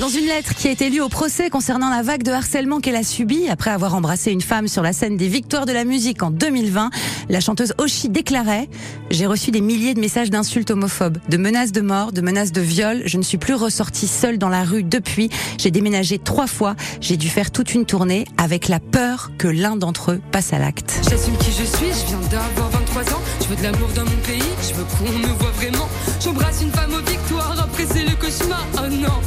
Dans 0.00 0.08
une 0.08 0.26
lettre 0.26 0.54
qui 0.54 0.68
a 0.68 0.70
été 0.70 0.90
lue 0.90 1.00
au 1.00 1.08
procès 1.08 1.50
concernant 1.50 1.90
la 1.90 2.02
vague 2.02 2.22
de 2.22 2.30
harcèlement 2.30 2.78
qu'elle 2.78 2.94
a 2.94 3.02
subie 3.02 3.48
après 3.48 3.72
avoir 3.72 3.96
embrassé 3.96 4.30
une 4.30 4.40
femme 4.40 4.68
sur 4.68 4.80
la 4.80 4.92
scène 4.92 5.16
des 5.16 5.26
Victoires 5.26 5.66
de 5.66 5.72
la 5.72 5.84
musique 5.84 6.22
en 6.22 6.30
2020, 6.30 6.90
la 7.28 7.40
chanteuse 7.40 7.74
Oshi 7.78 8.08
déclarait 8.08 8.68
J'ai 9.10 9.26
reçu 9.26 9.50
des 9.50 9.60
milliers 9.60 9.94
de 9.94 10.00
messages 10.00 10.30
d'insultes 10.30 10.70
homophobes, 10.70 11.18
de 11.28 11.36
menaces 11.36 11.72
de 11.72 11.80
mort, 11.80 12.12
de 12.12 12.20
menaces 12.20 12.52
de 12.52 12.60
viol. 12.60 13.02
Je 13.06 13.16
ne 13.18 13.24
suis 13.24 13.38
plus 13.38 13.54
ressortie 13.54 14.06
seule 14.06 14.38
dans 14.38 14.48
la 14.48 14.62
rue 14.62 14.84
depuis. 14.84 15.30
J'ai 15.58 15.72
déménagé 15.72 16.20
trois 16.20 16.46
fois. 16.46 16.76
J'ai 17.00 17.16
dû 17.16 17.28
faire 17.28 17.50
toute 17.50 17.74
une 17.74 17.84
tournée 17.84 18.24
avec 18.36 18.68
la 18.68 18.78
peur 18.78 19.32
que 19.36 19.48
l'un 19.48 19.74
d'entre 19.74 20.12
eux 20.12 20.20
passe 20.30 20.52
à 20.52 20.60
l'acte. 20.60 21.00
J'assume 21.10 21.36
qui 21.38 21.50
je 21.50 21.64
suis, 21.64 21.88
je 21.88 22.06
viens 22.06 22.20
d'avoir 22.30 22.70
23 22.70 23.02
ans. 23.14 23.22
Je 23.42 23.48
veux 23.48 23.56
de 23.56 23.62
l'amour 23.64 23.88
dans 23.96 24.04
mon 24.04 24.22
pays, 24.24 24.42
je 24.62 24.74
veux 24.74 24.84
qu'on 24.84 25.18
me 25.18 25.34
voit 25.38 25.50
vraiment. 25.50 25.88
J'embrasse 26.22 26.62
une 26.62 26.70
femme 26.70 26.92
aux 26.92 27.10
victoires, 27.10 27.56
après 27.58 27.84
c'est 27.92 28.04
le 28.04 28.14
cauchemar. 28.14 28.64
Oh 28.76 28.88
non, 28.88 29.20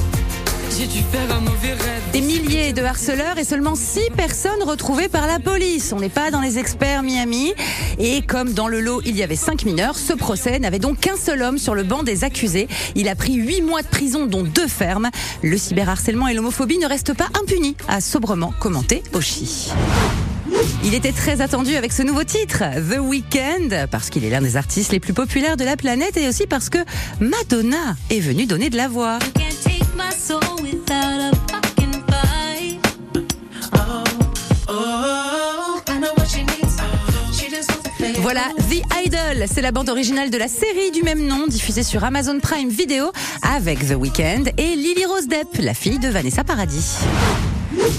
j'ai 0.81 0.87
dû 0.87 1.03
faire 1.11 1.31
un 1.31 1.41
mauvais 1.41 1.73
rêve. 1.73 2.01
Des 2.11 2.21
milliers 2.21 2.73
de 2.73 2.81
harceleurs 2.81 3.37
et 3.37 3.43
seulement 3.43 3.75
six 3.75 4.09
personnes 4.17 4.63
retrouvées 4.63 5.09
par 5.09 5.27
la 5.27 5.39
police. 5.39 5.93
On 5.93 5.99
n'est 5.99 6.09
pas 6.09 6.31
dans 6.31 6.41
les 6.41 6.57
experts 6.57 7.03
Miami. 7.03 7.53
Et 7.99 8.23
comme 8.23 8.53
dans 8.53 8.67
le 8.67 8.81
lot, 8.81 9.01
il 9.05 9.15
y 9.15 9.21
avait 9.21 9.35
cinq 9.35 9.63
mineurs, 9.63 9.95
ce 9.95 10.13
procès 10.13 10.57
n'avait 10.57 10.79
donc 10.79 10.99
qu'un 10.99 11.17
seul 11.17 11.43
homme 11.43 11.59
sur 11.59 11.75
le 11.75 11.83
banc 11.83 12.01
des 12.01 12.23
accusés. 12.23 12.67
Il 12.95 13.09
a 13.09 13.15
pris 13.15 13.35
huit 13.35 13.61
mois 13.61 13.83
de 13.83 13.87
prison, 13.87 14.25
dont 14.25 14.41
deux 14.41 14.67
fermes. 14.67 15.11
Le 15.43 15.55
cyberharcèlement 15.55 16.27
et 16.27 16.33
l'homophobie 16.33 16.79
ne 16.79 16.87
restent 16.87 17.13
pas 17.13 17.29
impunis, 17.39 17.75
a 17.87 18.01
sobrement 18.01 18.51
commenté 18.59 19.03
Oshi. 19.13 19.69
Il 20.83 20.95
était 20.95 21.11
très 21.11 21.41
attendu 21.41 21.75
avec 21.75 21.93
ce 21.93 22.01
nouveau 22.01 22.23
titre, 22.23 22.63
The 22.89 22.97
Weeknd, 22.99 23.87
parce 23.91 24.09
qu'il 24.09 24.25
est 24.25 24.31
l'un 24.31 24.41
des 24.41 24.57
artistes 24.57 24.91
les 24.91 24.99
plus 24.99 25.13
populaires 25.13 25.57
de 25.57 25.63
la 25.63 25.77
planète 25.77 26.17
et 26.17 26.27
aussi 26.27 26.47
parce 26.47 26.69
que 26.69 26.79
Madonna 27.19 27.95
est 28.09 28.19
venue 28.19 28.47
donner 28.47 28.71
de 28.71 28.77
la 28.77 28.87
voix. 28.87 29.19
Voilà 38.33 38.47
The 38.69 38.81
Idol, 39.05 39.45
c'est 39.53 39.59
la 39.59 39.73
bande 39.73 39.89
originale 39.89 40.29
de 40.29 40.37
la 40.37 40.47
série 40.47 40.91
du 40.91 41.03
même 41.03 41.27
nom 41.27 41.47
diffusée 41.47 41.83
sur 41.83 42.05
Amazon 42.05 42.39
Prime 42.39 42.69
Video 42.69 43.11
avec 43.41 43.85
The 43.85 43.95
Weeknd 43.99 44.45
et 44.57 44.73
Lily 44.77 45.05
Rose 45.05 45.27
Depp, 45.27 45.57
la 45.59 45.73
fille 45.73 45.99
de 45.99 46.07
Vanessa 46.07 46.45
Paradis. 46.45 46.99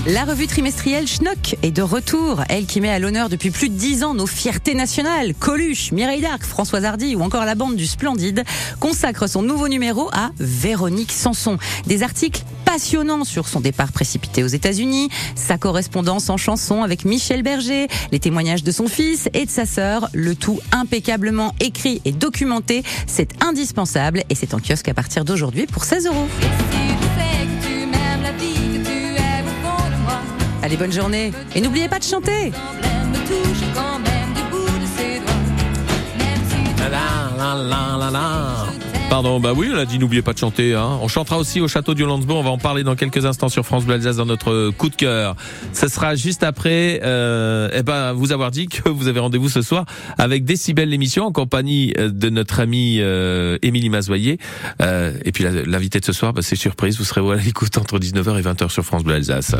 La 0.07 0.25
revue 0.25 0.47
trimestrielle 0.47 1.07
Schnock 1.07 1.57
est 1.63 1.71
de 1.71 1.83
retour, 1.83 2.45
elle 2.49 2.65
qui 2.65 2.81
met 2.81 2.89
à 2.89 2.99
l'honneur 2.99 3.29
depuis 3.29 3.51
plus 3.51 3.69
de 3.69 3.75
dix 3.75 4.05
ans 4.05 4.15
nos 4.15 4.27
fiertés 4.27 4.75
nationales. 4.75 5.35
Coluche, 5.35 5.93
Mireille 5.93 6.23
Darc, 6.23 6.45
Françoise 6.45 6.87
Hardy 6.87 7.15
ou 7.15 7.21
encore 7.21 7.45
la 7.45 7.55
bande 7.55 7.77
du 7.77 7.87
Splendide 7.87 8.43
consacre 8.81 9.29
son 9.29 9.43
nouveau 9.43 9.69
numéro 9.69 10.09
à 10.13 10.31
Véronique 10.39 11.13
Sanson. 11.13 11.59
Des 11.87 12.03
articles 12.03 12.43
passionnants 12.73 13.25
sur 13.25 13.49
son 13.49 13.61
départ 13.61 13.93
précipité 13.93 14.43
aux 14.43 14.47
États-Unis, 14.47 15.11
sa 15.35 15.59
correspondance 15.59 16.31
en 16.31 16.39
chanson 16.39 16.83
avec 16.83 17.05
Michel 17.05 17.43
Berger, 17.43 17.87
les 18.13 18.19
témoignages 18.19 18.65
de 18.65 18.71
son 18.71 18.87
fils 18.87 19.29
et 19.35 19.45
de 19.45 19.51
sa 19.51 19.67
sœur, 19.67 20.09
le 20.15 20.35
tout 20.35 20.59
impeccablement 20.73 21.55
écrit 21.61 22.01
et 22.07 22.13
documenté. 22.13 22.83
C'est 23.07 23.29
indispensable 23.43 24.23
et 24.31 24.35
c'est 24.35 24.55
en 24.55 24.59
kiosque 24.59 24.89
à 24.89 24.95
partir 24.95 25.27
d'aujourd'hui 25.27 25.67
pour 25.67 25.85
16 25.85 26.07
euros. 26.07 26.27
Allez, 30.63 30.77
bonne 30.79 30.93
journée. 30.93 31.31
Et 31.55 31.61
n'oubliez 31.61 31.91
pas 31.91 31.99
de 31.99 32.05
chanter. 32.05 32.53
La 36.79 36.89
la 37.37 37.55
la 37.55 37.97
la 37.99 38.11
la. 38.11 38.92
Pardon, 39.13 39.41
bah 39.41 39.53
oui, 39.55 39.69
on 39.71 39.77
a 39.77 39.85
dit 39.85 39.99
n'oubliez 39.99 40.23
pas 40.23 40.33
de 40.33 40.39
chanter. 40.39 40.75
Hein. 40.75 40.99
On 41.03 41.07
chantera 41.07 41.37
aussi 41.37 41.61
au 41.61 41.69
château 41.69 41.93
du 41.93 42.03
Landsbourg. 42.03 42.39
On 42.39 42.43
va 42.43 42.49
en 42.49 42.57
parler 42.57 42.83
dans 42.83 42.97
quelques 42.97 43.27
instants 43.27 43.51
sur 43.51 43.67
France 43.67 43.85
Bleu 43.85 43.97
Alsace 43.97 44.17
dans 44.17 44.25
notre 44.25 44.71
coup 44.71 44.89
de 44.89 44.95
cœur. 44.95 45.37
Ce 45.75 45.87
sera 45.87 46.15
juste 46.15 46.43
après, 46.43 46.99
euh, 47.05 47.69
eh 47.75 47.83
ben, 47.83 48.15
vous 48.15 48.33
avoir 48.33 48.51
dit 48.51 48.69
que 48.69 48.89
vous 48.89 49.09
avez 49.09 49.21
rendez-vous 49.21 49.51
ce 49.51 49.61
soir 49.61 49.85
avec 50.17 50.47
Décibel 50.47 50.89
l'émission 50.89 51.27
en 51.27 51.31
compagnie 51.31 51.93
euh, 51.99 52.09
de 52.09 52.31
notre 52.31 52.59
amie 52.59 53.01
euh, 53.01 53.59
Émilie 53.61 53.91
Mazoyer. 53.91 54.39
Euh, 54.81 55.13
et 55.27 55.33
puis 55.33 55.45
l'invité 55.67 56.01
de 56.01 56.07
ce 56.07 56.15
soir, 56.15 56.33
bah, 56.33 56.41
c'est 56.41 56.57
surprise. 56.57 56.97
Vous 56.97 57.05
serez 57.05 57.21
à 57.21 57.37
l'écoute 57.37 57.77
entre 57.77 57.99
19h 57.99 58.39
et 58.39 58.43
20h 58.43 58.71
sur 58.71 58.83
France 58.83 59.05
Bleu 59.05 59.17
Alsace. 59.17 59.55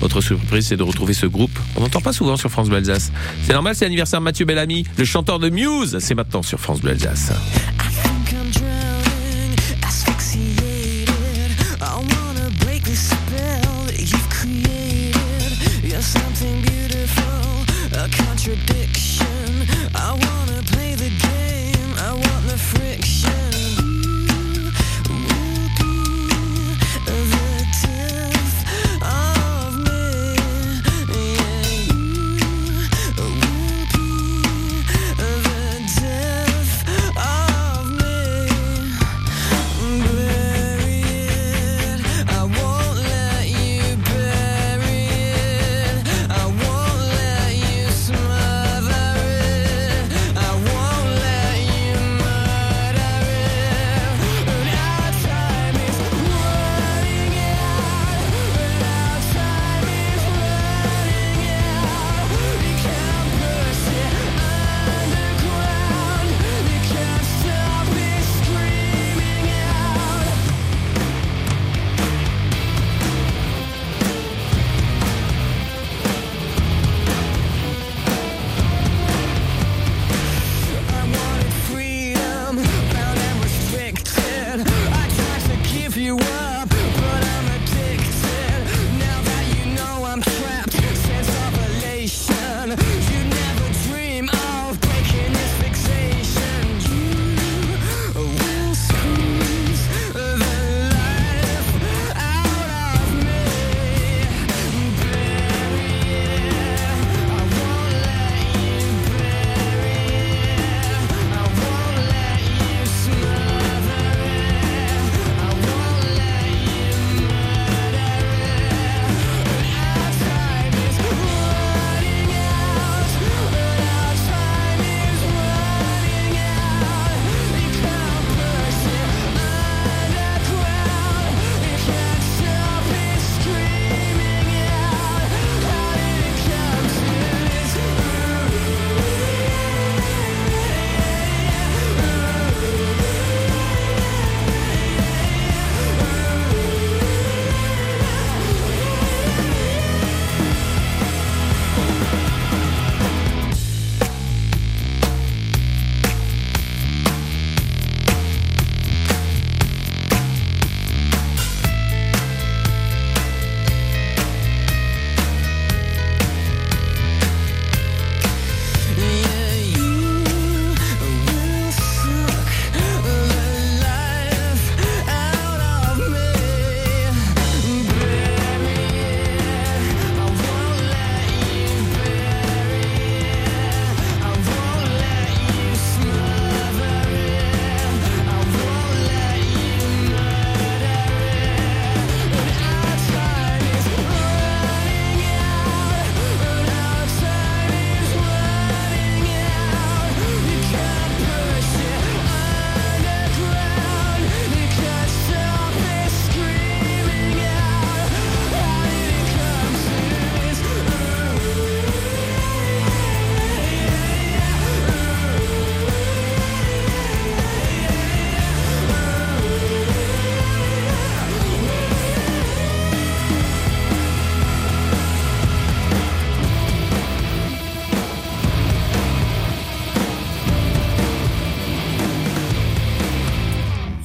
Votre 0.00 0.20
surprise, 0.20 0.66
c'est 0.66 0.76
de 0.76 0.82
retrouver 0.82 1.14
ce 1.14 1.26
groupe. 1.26 1.56
On 1.76 1.80
n'entend 1.82 2.00
pas 2.00 2.12
souvent 2.12 2.36
sur 2.36 2.50
France 2.50 2.68
Bleu 2.68 2.78
Alsace. 2.78 3.12
C'est 3.44 3.52
normal, 3.52 3.76
c'est 3.76 3.84
l'anniversaire 3.84 4.18
de 4.18 4.24
Mathieu 4.24 4.46
Bellamy, 4.46 4.84
le 4.98 5.04
chanteur 5.04 5.38
de 5.38 5.48
Muse. 5.48 5.96
C'est 6.00 6.16
maintenant 6.16 6.42
sur 6.42 6.58
France 6.58 6.80
Bleu 6.80 6.90
Alsace. 6.90 7.30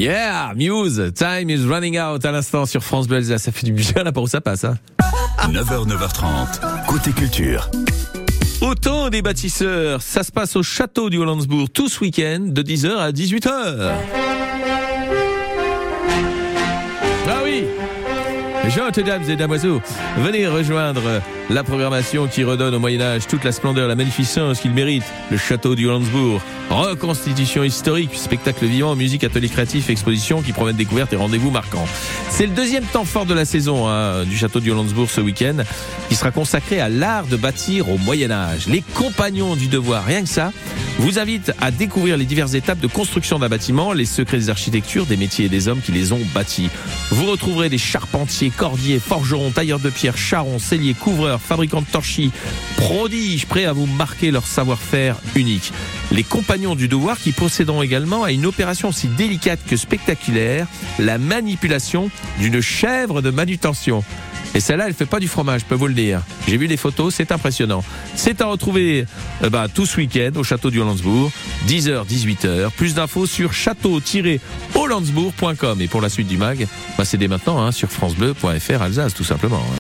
Yeah, 0.01 0.53
Muse, 0.55 1.13
Time 1.13 1.51
is 1.51 1.63
running 1.67 1.99
out 1.99 2.25
à 2.25 2.31
l'instant 2.31 2.65
sur 2.65 2.83
France 2.83 3.07
Bleu 3.07 3.17
Alsace. 3.17 3.43
Ça 3.43 3.51
fait 3.51 3.67
du 3.67 3.71
bien 3.71 4.03
là 4.03 4.11
pour 4.11 4.23
où 4.23 4.27
ça 4.27 4.41
passe. 4.41 4.63
Hein. 4.63 4.79
9h, 5.47 5.87
9h30. 5.87 6.87
Côté 6.87 7.11
culture. 7.11 7.69
Autant 8.61 9.11
des 9.11 9.21
bâtisseurs, 9.21 10.01
ça 10.01 10.23
se 10.23 10.31
passe 10.31 10.55
au 10.55 10.63
château 10.63 11.11
du 11.11 11.19
Hollandsbourg 11.19 11.69
tout 11.69 11.87
ce 11.87 11.99
week-end 11.99 12.39
de 12.39 12.63
10h 12.63 12.97
à 12.97 13.11
18h. 13.11 14.20
Gentes 18.69 18.99
dames 18.99 19.29
et 19.29 19.35
damoiseaux, 19.35 19.81
venez 20.17 20.47
rejoindre 20.47 21.21
la 21.49 21.63
programmation 21.63 22.27
qui 22.27 22.43
redonne 22.43 22.73
au 22.73 22.79
Moyen-Âge 22.79 23.27
toute 23.27 23.43
la 23.43 23.51
splendeur, 23.51 23.87
la 23.87 23.95
magnificence 23.95 24.59
qu'il 24.59 24.71
mérite, 24.71 25.03
le 25.29 25.37
château 25.37 25.75
du 25.75 25.87
Hollandsbourg. 25.87 26.41
Reconstitution 26.69 27.63
historique, 27.63 28.15
spectacle 28.15 28.65
vivant, 28.65 28.95
musique, 28.95 29.25
atelier 29.25 29.49
créatif, 29.49 29.89
exposition 29.89 30.41
qui 30.41 30.53
promettent 30.53 30.77
découvertes 30.77 31.11
et 31.11 31.17
rendez-vous 31.17 31.51
marquants. 31.51 31.85
C'est 32.29 32.45
le 32.45 32.53
deuxième 32.53 32.85
temps 32.85 33.03
fort 33.03 33.25
de 33.25 33.33
la 33.33 33.43
saison 33.43 33.89
hein, 33.89 34.23
du 34.23 34.37
château 34.37 34.61
du 34.61 34.71
Hollandsbourg 34.71 35.09
ce 35.09 35.19
week-end, 35.19 35.57
qui 36.07 36.15
sera 36.15 36.31
consacré 36.31 36.79
à 36.79 36.87
l'art 36.87 37.25
de 37.25 37.35
bâtir 37.35 37.89
au 37.89 37.97
Moyen-Âge. 37.97 38.67
Les 38.67 38.81
compagnons 38.93 39.57
du 39.57 39.67
devoir, 39.67 40.05
rien 40.05 40.21
que 40.21 40.29
ça, 40.29 40.53
vous 40.97 41.19
invitent 41.19 41.51
à 41.59 41.71
découvrir 41.71 42.15
les 42.15 42.25
diverses 42.25 42.53
étapes 42.53 42.79
de 42.79 42.87
construction 42.87 43.39
d'un 43.39 43.49
bâtiment, 43.49 43.91
les 43.91 44.05
secrets 44.05 44.37
des 44.37 44.49
architectures, 44.49 45.05
des 45.05 45.17
métiers 45.17 45.45
et 45.45 45.49
des 45.49 45.67
hommes 45.67 45.81
qui 45.81 45.91
les 45.91 46.13
ont 46.13 46.21
bâtis. 46.33 46.69
Vous 47.09 47.25
retrouverez 47.25 47.67
des 47.67 47.77
charpentiers, 47.77 48.50
cordiers, 48.51 48.99
forgerons, 48.99 49.51
tailleurs 49.51 49.79
de 49.79 49.89
pierre, 49.89 50.17
charrons, 50.17 50.59
celliers, 50.59 50.93
couvreurs, 50.93 51.41
fabricants 51.41 51.81
de 51.81 51.87
torchis, 51.87 52.31
prodiges 52.77 53.45
prêts 53.45 53.65
à 53.65 53.73
vous 53.73 53.85
marquer 53.85 54.31
leur 54.31 54.45
savoir-faire 54.45 55.17
unique. 55.35 55.73
Les 56.11 56.23
compagnons 56.23 56.75
du 56.75 56.87
devoir 56.87 57.17
qui 57.17 57.31
procéderont 57.31 57.81
également 57.81 58.23
à 58.23 58.31
une 58.31 58.45
opération 58.45 58.89
aussi 58.89 59.07
délicate 59.07 59.59
que 59.67 59.77
spectaculaire, 59.77 60.67
la 60.99 61.17
manipulation 61.17 62.09
d'une 62.39 62.61
chèvre 62.61 63.21
de 63.21 63.29
manutention. 63.29 64.03
Et 64.53 64.59
celle-là, 64.59 64.85
elle 64.87 64.93
fait 64.93 65.05
pas 65.05 65.19
du 65.19 65.27
fromage, 65.27 65.61
je 65.61 65.65
peux 65.65 65.75
vous 65.75 65.87
le 65.87 65.93
dire. 65.93 66.21
J'ai 66.47 66.57
vu 66.57 66.67
les 66.67 66.75
photos, 66.77 67.13
c'est 67.15 67.31
impressionnant. 67.31 67.83
C'est 68.15 68.41
à 68.41 68.45
retrouver 68.47 69.05
euh, 69.43 69.49
bah, 69.49 69.67
tout 69.73 69.85
ce 69.85 69.95
week-end 69.97 70.31
au 70.35 70.43
château 70.43 70.69
du 70.71 70.79
Hollandsbourg, 70.79 71.31
10h, 71.67 72.05
18h. 72.05 72.69
Plus 72.71 72.93
d'infos 72.95 73.25
sur 73.25 73.53
château-hollandsbourg.com. 73.53 75.81
Et 75.81 75.87
pour 75.87 76.01
la 76.01 76.09
suite 76.09 76.27
du 76.27 76.37
mag, 76.37 76.67
bah, 76.97 77.05
c'est 77.05 77.17
dès 77.17 77.29
maintenant 77.29 77.63
hein, 77.63 77.71
sur 77.71 77.89
francebleu.fr 77.89 78.81
Alsace, 78.81 79.13
tout 79.13 79.23
simplement. 79.23 79.61
hein. 79.65 79.69